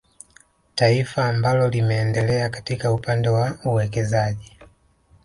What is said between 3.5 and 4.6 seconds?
uwekezaji